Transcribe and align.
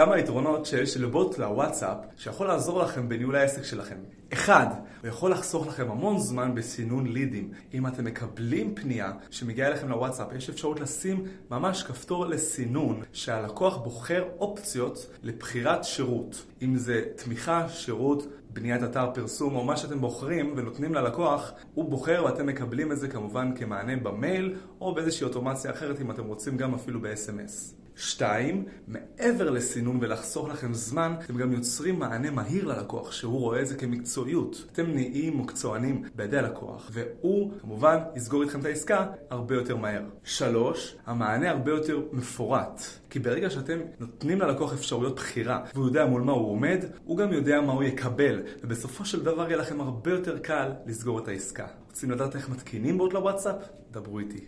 כמה 0.00 0.18
יתרונות 0.18 0.66
שיש 0.66 0.96
לבוט 0.96 1.38
לוואטסאפ 1.38 1.96
שיכול 2.16 2.46
לעזור 2.46 2.82
לכם 2.82 3.08
בניהול 3.08 3.36
העסק 3.36 3.64
שלכם. 3.64 3.96
אחד, 4.32 4.66
הוא 5.00 5.08
יכול 5.08 5.30
לחסוך 5.30 5.66
לכם 5.66 5.90
המון 5.90 6.18
זמן 6.18 6.54
בסינון 6.54 7.06
לידים. 7.06 7.50
אם 7.74 7.86
אתם 7.86 8.04
מקבלים 8.04 8.74
פנייה 8.74 9.12
שמגיעה 9.30 9.68
אליכם 9.68 9.88
לוואטסאפ, 9.88 10.32
יש 10.36 10.50
אפשרות 10.50 10.80
לשים 10.80 11.24
ממש 11.50 11.82
כפתור 11.82 12.26
לסינון, 12.26 13.02
שהלקוח 13.12 13.76
בוחר 13.76 14.24
אופציות 14.38 15.06
לבחירת 15.22 15.84
שירות. 15.84 16.46
אם 16.62 16.76
זה 16.76 17.02
תמיכה, 17.16 17.68
שירות, 17.68 18.26
בניית 18.52 18.82
אתר 18.82 19.10
פרסום 19.14 19.56
או 19.56 19.64
מה 19.64 19.76
שאתם 19.76 20.00
בוחרים 20.00 20.54
ונותנים 20.56 20.94
ללקוח, 20.94 21.52
הוא 21.74 21.90
בוחר 21.90 22.22
ואתם 22.24 22.46
מקבלים 22.46 22.92
את 22.92 22.98
זה 22.98 23.08
כמובן 23.08 23.56
כמענה 23.56 23.96
במייל 23.96 24.54
או 24.80 24.94
באיזושהי 24.94 25.24
אוטומציה 25.24 25.70
אחרת 25.70 26.00
אם 26.00 26.10
אתם 26.10 26.24
רוצים 26.24 26.56
גם 26.56 26.74
אפילו 26.74 27.00
ב-SMS. 27.00 27.80
שתיים, 28.00 28.64
מעבר 28.88 29.50
לסינון 29.50 29.98
ולחסוך 30.00 30.48
לכם 30.48 30.74
זמן, 30.74 31.14
אתם 31.24 31.36
גם 31.36 31.52
יוצרים 31.52 31.98
מענה 31.98 32.30
מהיר 32.30 32.66
ללקוח, 32.66 33.12
שהוא 33.12 33.40
רואה 33.40 33.60
את 33.60 33.66
זה 33.66 33.74
כמקצועיות. 33.74 34.64
אתם 34.72 34.86
נהיים 34.86 35.38
מקצוענים 35.38 36.02
בידי 36.14 36.38
הלקוח, 36.38 36.90
והוא 36.92 37.52
כמובן 37.60 37.96
יסגור 38.16 38.42
איתכם 38.42 38.60
את 38.60 38.64
העסקה 38.64 39.06
הרבה 39.30 39.54
יותר 39.54 39.76
מהר. 39.76 40.02
שלוש, 40.24 40.96
המענה 41.06 41.50
הרבה 41.50 41.70
יותר 41.70 42.00
מפורט. 42.12 42.82
כי 43.10 43.18
ברגע 43.18 43.50
שאתם 43.50 43.78
נותנים 44.00 44.40
ללקוח 44.40 44.72
אפשרויות 44.72 45.16
בחירה, 45.16 45.64
והוא 45.74 45.86
יודע 45.86 46.06
מול 46.06 46.22
מה 46.22 46.32
הוא 46.32 46.50
עומד, 46.50 46.84
הוא 47.04 47.16
גם 47.16 47.32
יודע 47.32 47.60
מה 47.60 47.72
הוא 47.72 47.82
יקבל, 47.82 48.42
ובסופו 48.62 49.04
של 49.04 49.24
דבר 49.24 49.46
יהיה 49.46 49.56
לכם 49.56 49.80
הרבה 49.80 50.10
יותר 50.10 50.38
קל 50.38 50.70
לסגור 50.86 51.18
את 51.18 51.28
העסקה. 51.28 51.66
רוצים 51.86 52.10
לדעת 52.10 52.36
איך 52.36 52.48
מתקינים 52.48 52.98
בוט 52.98 53.12
לוואטסאפ? 53.12 53.56
דברו 53.90 54.18
איתי. 54.18 54.40